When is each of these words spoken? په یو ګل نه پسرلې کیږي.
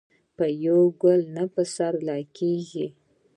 په 0.37 0.45
یو 0.65 0.81
ګل 1.01 1.21
نه 1.35 1.43
پسرلې 1.53 2.21
کیږي. 2.37 2.87